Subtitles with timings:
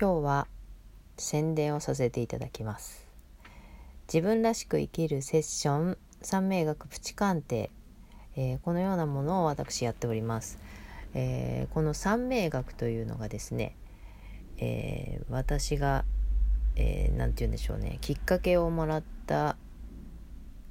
[0.00, 0.46] 今日は
[1.16, 3.04] 宣伝をさせていただきます。
[4.06, 7.72] 自分らしく生きるセッション三名学プチ鑑定、
[8.36, 10.60] えー、このようなものを私やっております、
[11.14, 13.74] えー、この三名学というのがですね、
[14.58, 16.04] えー、私が
[16.76, 17.98] 何、えー、て言うんでしょうね。
[18.00, 19.56] きっかけをもらった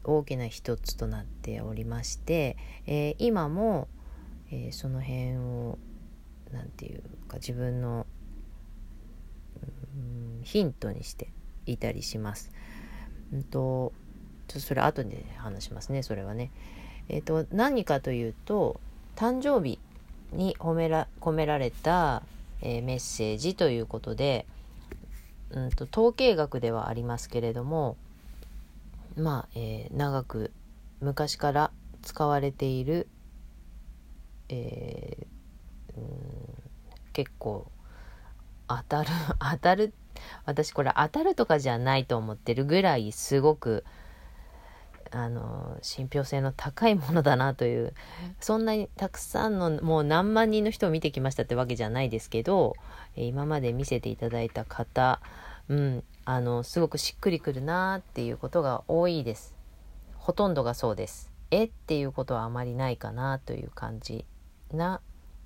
[0.05, 2.55] 大きな一つとなっておりまして、
[2.85, 3.89] え今も、
[4.51, 5.77] えその辺を
[6.53, 8.06] 何て言うか自分の
[10.47, 11.27] ヒントにして
[11.65, 12.51] いたりします。
[13.33, 13.91] うんと
[14.47, 16.51] ちょっとそれ後で話しますねそれはね。
[17.09, 18.79] えっ、ー、と何かというと
[19.17, 19.77] 誕生日
[20.31, 22.23] に褒めら込められた、
[22.61, 24.45] えー、メッセージということで、
[25.49, 27.97] うんと、統計学ではありますけれども
[29.17, 30.51] まあ、えー、長く
[31.01, 31.71] 昔から
[32.03, 33.09] 使われている、
[34.47, 36.07] えー、うん、
[37.11, 37.69] 結構
[38.69, 39.09] 当たる
[39.39, 39.93] 当たる
[40.45, 43.83] 私これ当たるとかじゃないと思ってるぐらいすごく
[45.11, 47.93] あの信憑性の高いものだなという
[48.41, 52.75] そんなにたくさんのもう何万人の人を見てきましたってわけじゃないですけど
[53.15, 55.21] 今まで見せていただいた方、
[55.69, 59.55] うん、あのすごくしっくりくるなっていうことが多いです。
[60.15, 61.31] ほとんどがそうです。
[61.51, 64.25] えっていうことはあまりないかなという感じ
[64.73, 64.99] な、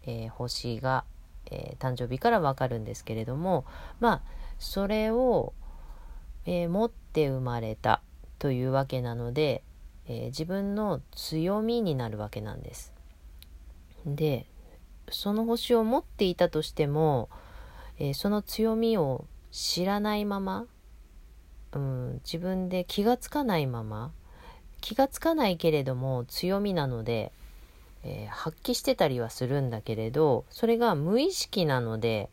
[0.07, 1.05] えー、星が
[1.51, 3.65] えー、誕生日からわかるんですけれども
[3.99, 4.21] まあ
[4.61, 5.53] それを、
[6.45, 8.01] えー、持って生まれた
[8.39, 9.63] というわけなので、
[10.07, 12.93] えー、自分の強みになるわけなんです。
[14.05, 14.45] で
[15.09, 17.29] その星を持っていたとしても、
[17.99, 20.65] えその強みを知らないまま、
[21.73, 24.11] うん、自分で気がつかないまま
[24.79, 27.31] 気がつかないけれども強みなので
[28.03, 32.29] えー、発揮してたりはするんだけれどそれが無意識なので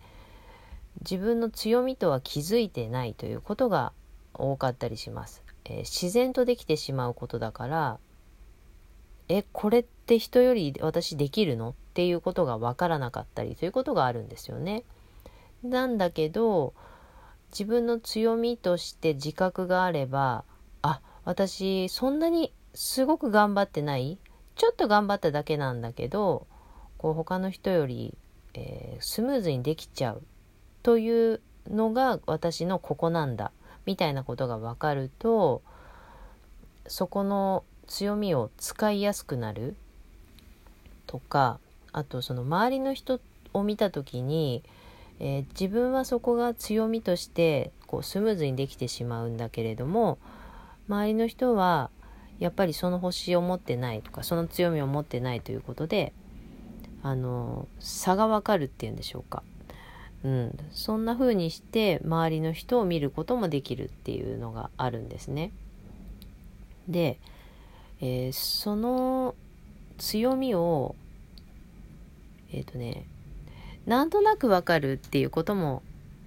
[1.00, 3.92] 自分の強みとは気づいてないということが
[4.34, 5.42] 多かったりします。
[5.64, 7.98] えー、自然とできてしまうことだから
[9.29, 14.85] えこれって人より私できるのっていうことが分からなかったりということがあるんですよね。
[15.62, 16.73] なんだけど
[17.51, 20.45] 自分の強みとして自覚があれば
[20.83, 24.18] あ私そんなにすごく頑張ってない？
[24.55, 26.46] ちょっと頑張っただけなんだけど
[26.96, 28.17] こう他の人より、
[28.55, 30.23] えー、スムーズにできちゃう
[30.83, 31.40] という
[31.70, 33.52] のが私のここなんだ
[33.86, 35.62] みたいなことが分かると
[36.86, 39.77] そこの強みを使いやすくなる
[41.06, 41.58] とか
[41.92, 43.20] あとその周りの人
[43.55, 44.62] を見た時に、
[45.20, 50.18] えー、自分はそこが強みとしてこうスムーズにできてしまうんだけれども
[50.88, 51.90] 周りの人は
[52.38, 56.12] やっぱりその星を持ってないとかその強みを持ってないということで
[57.02, 59.42] あの差がわかるっていうんでしょうか、
[60.24, 65.52] うん、そんな風にして周りの人を見ることもできるっていうのがあるんですね。
[66.89, 67.18] で、
[68.01, 69.34] えー、その
[69.98, 70.96] 強みを
[72.52, 73.05] えっ、ー、とね
[73.86, 75.83] なんとなくわかるっていうことも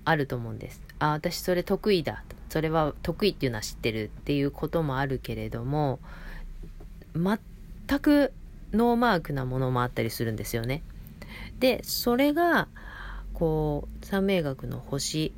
[0.06, 0.82] あると思うんです。
[1.00, 6.00] あ私それ得意だそれは得意っていうのは知ってるっていうこともあるけれども
[7.16, 8.34] 全く
[8.74, 10.82] ノーマークなものもあったりするんですよね。
[11.60, 12.68] でそれが
[13.42, 15.34] こう三名学の星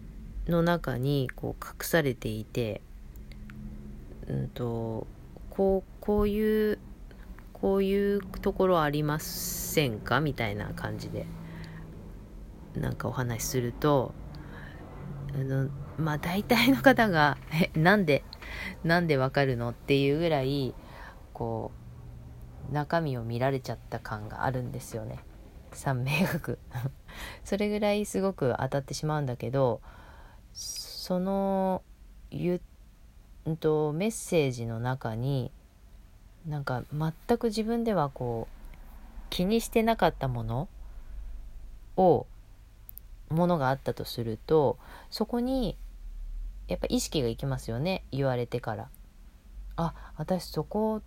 [0.49, 2.81] の中にこう隠されていて、
[4.27, 5.07] うんと、
[5.49, 6.79] こうこういう
[7.53, 10.19] こういうところありませんか？
[10.19, 11.25] みたいな感じで
[12.75, 14.13] なんかお話しすると
[15.33, 18.25] あのまあ大体の方が「えなんで
[18.83, 20.75] なんでわかるの?」っていうぐらい
[21.31, 21.71] こ
[22.69, 25.19] う中身を見られちゃった感があるんですよね。
[25.71, 26.59] 三名学。
[27.43, 29.81] それぐらいすごく当たってしまうんだけど
[30.53, 31.81] その
[32.31, 32.61] ゆ
[33.49, 35.51] んとメッセージの中に
[36.47, 38.55] なんか全く自分ではこう
[39.29, 40.67] 気にしてなかったもの
[41.97, 42.25] を
[43.29, 44.77] ものがあったとすると
[45.09, 45.77] そこに
[46.67, 48.89] やっぱ意識がいきますよね言われてから。
[49.75, 51.01] あ私そこ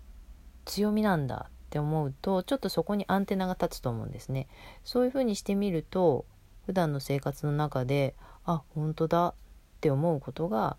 [0.65, 4.49] 強みなんだって思うとちょっとそこにアンテナが立つと思うんですね。
[4.85, 6.25] そういうふうにしてみると
[6.65, 8.15] 普段の生活の中で
[8.45, 9.35] あ本当だっ
[9.81, 10.77] て思うことが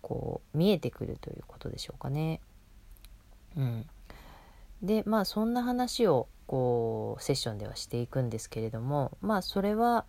[0.00, 2.40] こう見えてくるということでしょうかね。
[3.56, 3.86] うん。
[4.82, 10.04] でまあそんな話をこうセッションではしていくんですけれどもまあそれは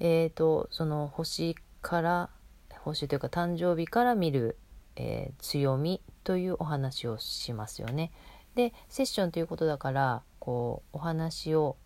[0.00, 2.30] えーと、その星から
[2.78, 4.56] 星というか誕生日から見る、
[4.96, 8.10] えー、強みというお話をしますよね。
[8.54, 11.76] でセッションということだからこうお話を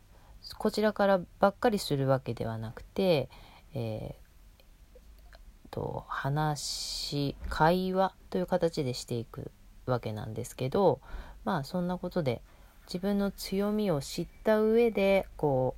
[0.58, 3.30] こちらからばっかりするわけではなくて、
[3.74, 4.14] え
[5.70, 9.50] と話会話という形でしていく
[9.86, 11.00] わけなんですけど
[11.44, 12.42] まあそんなことで
[12.86, 15.74] 自分の強みを知った上でこ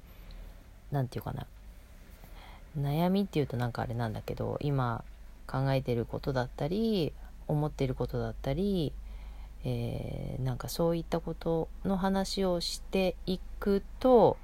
[0.92, 1.46] う何て言うかな
[2.78, 5.02] 悩みっていうとなんかあれなんだけど今
[5.46, 7.14] 考えてることだったり
[7.48, 8.92] 思ってることだったり、
[9.68, 14.36] えー、なんかそういったことの話をしていくと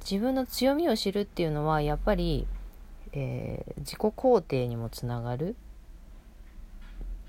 [0.00, 2.46] 自分の強みを知るっていうのはやっぱり、
[3.12, 5.54] えー、自己肯定にもつながる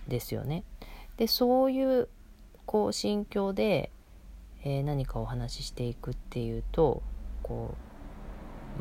[0.07, 0.63] ですよね。
[1.18, 2.07] でそういう
[2.65, 3.91] こう心境で、
[4.63, 7.03] えー、何かお話ししていくっていうと
[7.44, 7.75] こ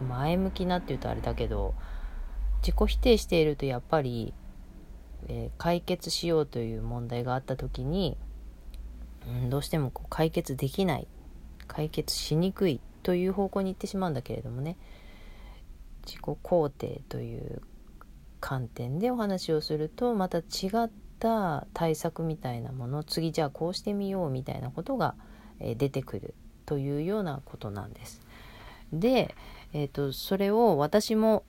[0.01, 1.75] う前向きなっていうとあれだけど
[2.63, 4.33] 自己否定しているとやっぱり、
[5.29, 8.17] えー、解決しようという問題があった時に、
[9.27, 11.07] うん、どうしてもこう解決できない
[11.67, 14.77] 解決しにくいという方向に行ってしまうんだけれどもね
[16.07, 17.63] 自己肯定という
[18.41, 20.43] 観点でお話をするとまた違
[20.85, 25.15] った対策みたいなもの次じゃあこうしてみようみたいなことが、
[25.61, 26.35] え、出てくる
[26.67, 28.23] というようなことなんです。
[28.93, 29.35] で、
[29.73, 31.45] えーと、それを私も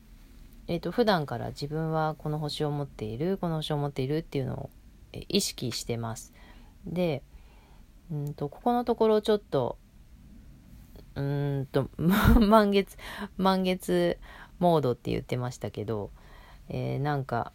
[0.68, 4.70] えーと、普段から自分はこの星を持っているこの星を持っているっていうのを
[5.28, 6.34] 意識してます。
[6.86, 7.24] で
[8.12, 9.78] うんとここのところちょっと
[11.16, 11.90] うんと
[12.40, 12.98] 満月
[13.38, 14.18] 満月
[14.60, 16.12] モードって言ってましたけど、
[16.70, 17.52] えー、なんか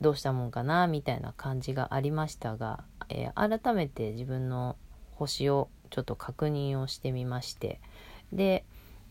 [0.00, 4.76] どうしたもんかなみたいな感じがありましたが、えー、改めて自分の
[5.12, 7.80] 星をちょっと確認をしてみまして
[8.32, 8.64] で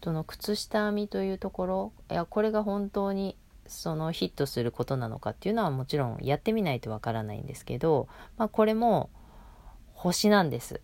[0.04, 3.38] その靴下編みというところいやこれが本当に
[3.68, 8.08] そのヒットすることなのかっていうのはもちろんやってみないとわからないんですけど、
[8.38, 9.10] まあ、これも
[9.94, 10.82] 星なんです。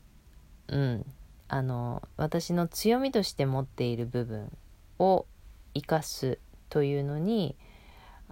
[0.68, 1.06] うん。
[1.50, 4.52] あの私の強みとして持っている部分
[5.00, 5.26] を
[5.74, 6.40] 生かす
[6.70, 7.56] というのに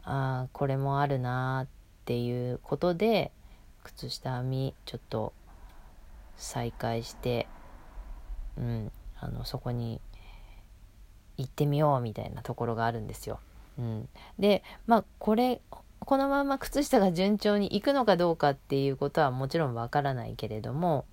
[0.04, 1.68] あこれもあるなっ
[2.04, 3.32] ていうことで
[3.84, 5.34] 靴下編みちょっと
[6.36, 7.48] 再開して、
[8.58, 10.02] うん、あのそこに
[11.38, 13.40] 行ってみようみたいなところがあるんですよ。
[13.78, 14.10] うん、
[14.40, 15.62] でまあこれ
[16.00, 21.06] このまま靴下が順調にいくのかどうかっていうことはもちろんわからないけれども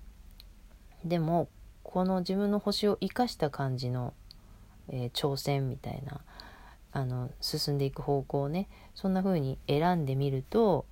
[1.03, 1.49] でも
[1.83, 4.13] この自分の星を生かした感じの、
[4.89, 6.21] えー、挑戦みたいな
[6.91, 10.85] あの進んでいく方向をねそんな風に選んでみると、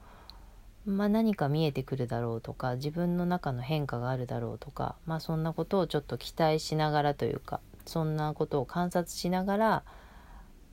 [0.86, 9.84] まあ、何か見えてくるだろうとか自分の中の変化があるだろうとか、まあ、そんなことをちょっと期待しながらというかそんなことを観察しながら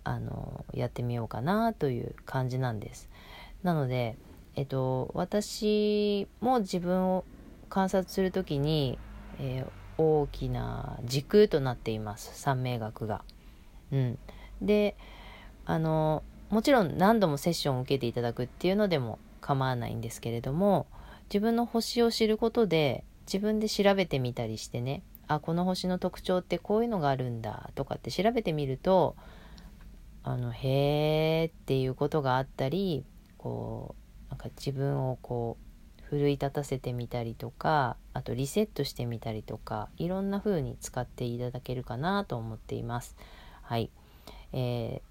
[0.05, 3.09] あのやってみようかなという感じなんです。
[3.63, 4.17] なので、
[4.55, 7.25] えっと、私も自分を
[7.69, 8.99] 観察する時に、
[9.39, 13.23] えー、大きな軸となっています三名学が。
[13.93, 14.19] うん、
[14.63, 14.97] で
[15.65, 20.87] あのもちろん何度もセッションを受けていただくっていうのでも構わないんですけれども
[21.29, 29.15] 自分の星を知ることで自分で調べてみたりしてねあこの星の特徴ってこういうのがあるんだとかって調べてみると
[30.25, 33.05] あのへーっていうことがあったり
[33.37, 33.95] こ
[34.29, 43.17] うなんか自分をこう奮い立たせてみたりとかあとリセットしてみたりとかいろんな風に使っていただけるかなと思っています。
[43.63, 43.91] はい。
[44.53, 45.03] え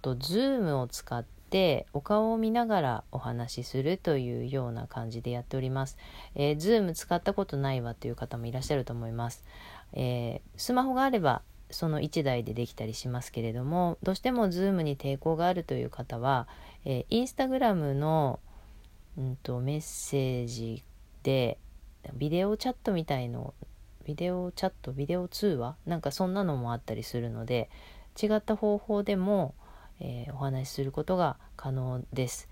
[0.00, 5.96] ー、と Zoom を使ってお顔を見ながらお話しするというような感じでやっております。
[6.34, 9.44] えー、Zoom 使ったことないわという方もいらっしゃると思います。
[9.92, 16.46] えー、スマホがあればその1台でできたりしますけれどもどうしても Zoom に抵抗があるという方は、
[16.84, 18.40] えー、Instagram の
[19.18, 20.84] うんと、メッセージ
[21.24, 21.58] で
[22.14, 23.52] ビデオチャットみたいの
[24.04, 25.76] ビデオチャットビデオ通話？
[25.86, 27.68] なんかそんなのもあったりするので
[28.20, 29.54] 違った方法でも、
[30.00, 32.48] えー、お話しすることが可能です、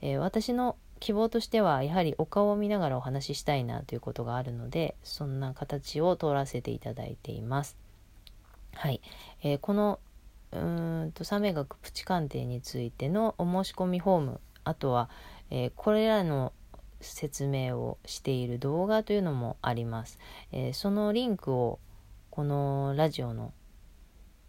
[0.00, 7.76] えー、私の希望としてはやはりお顔を見ながらお話ししたいなということがあるのでそんな形を取らせていただいています。
[8.74, 9.00] はい、
[9.42, 10.00] えー、この
[10.52, 15.10] うんと三名学プチ鑑定についてのお申し込みフォームあとは、
[15.50, 16.52] えー、これらの
[17.00, 20.18] 説明をしている動画というのもあります。
[20.52, 21.78] えー、そのリンクを
[22.30, 23.52] このラジオの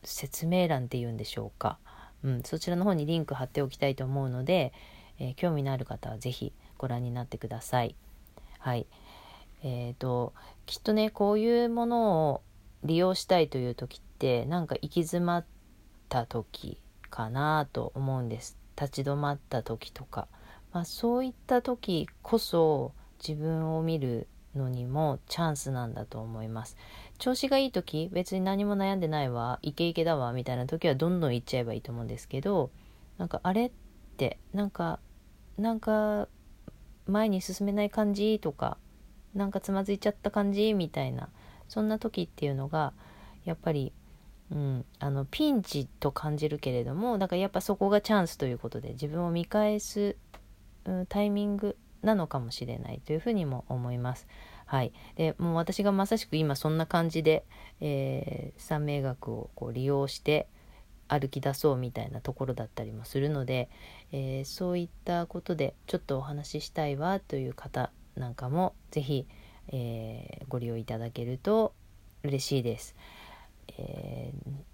[0.03, 1.77] 説明欄っていうんでしょうか、
[2.25, 4.73] うん、そちらの方にリンク貼っておきたいと思うので、
[5.19, 7.95] えー、興味のある方は是非ご覧になってください。
[8.57, 8.87] はい。
[9.63, 10.33] えーと、
[10.65, 12.41] きっとねこういうものを
[12.83, 15.45] 利用したいという時ってなんか行き詰まっ
[16.09, 18.57] た時かなと思うんです。
[18.75, 20.27] 立ち止まった時とか、
[20.73, 22.91] まあ、そういった時こそ
[23.25, 26.77] 自分を見るのにもチャンスなんだと思います。
[27.17, 32.71] 調子がいい時別に何も悩んでないわイケイケだわみたいな時はどんどん行っちゃえばいいと思うんですけど
[33.17, 33.71] なんかあれっ
[34.17, 34.99] てなんか
[35.57, 36.27] なんか
[37.07, 38.77] 前に進めない感じとか
[39.33, 41.29] なんかつまずいちゃった感じみたいな
[41.67, 42.93] そんな時っていうのが
[43.45, 43.93] やっぱり、
[44.51, 50.15] うん、あのピンチと感じるけれどもだからやっぱそこがチャンスということで自分を見返す、
[50.85, 54.27] うん、タイミングなのかもしれないというふうにも思います。
[54.65, 57.45] はい、でもう私がまさしく今そんな感じで、
[57.81, 60.47] えー、三名学をこう利用して
[61.07, 63.69] 歩き出そうみたいなところだったりもするので、
[64.11, 69.27] えー、そういったことでちょっとお話ししたいわという方なんかも是非、
[69.67, 71.73] えー、ご利用いただけると
[72.23, 72.95] 嬉しいです。
[73.77, 74.31] え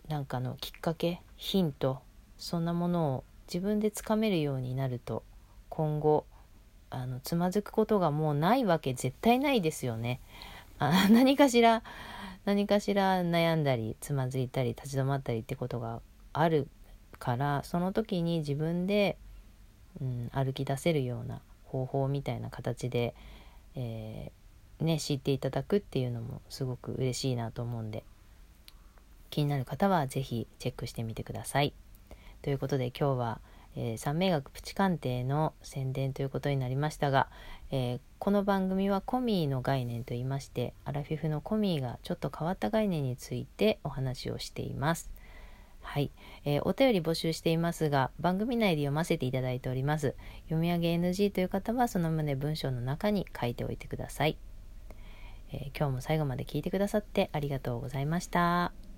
[0.07, 2.01] ー、なんかのきっかけヒント
[2.37, 5.23] そんなものを自分でつかめるようになると
[5.69, 6.25] 今後
[6.91, 10.19] あのつまずくことがもうないわけ絶対ないですよね。
[10.77, 11.83] あ 何かしら
[12.45, 16.01] 何かしら悩んだりつまずいたり立ち止まったりってことが
[16.33, 16.67] ある
[17.17, 19.17] からその時に自分で、
[20.01, 23.15] うん、歩き出せるような方法みたいな形で、
[23.75, 28.03] えー、ね、知っていただくっていうのもすごく嬉しいなと思うんで
[29.29, 31.73] 気になる方は是非チェックしてみてください。
[32.41, 33.39] ということで今日は
[33.75, 37.27] えー、三名学プチ鑑定の宣伝ということになりましたが、
[37.71, 45.11] えー、この番組はコミーの概念といいましてアラフィフのコミーがちょっと変わった概念についてお話をしています。
[45.83, 46.11] はい、
[46.45, 54.37] えー、お便り募集していますが番組内で読ませていただいております読み上げ NG という方はその旨文章の中に書いておいてください、
[55.51, 58.90] え今日も最後まで聞いてくださってありがとうございました。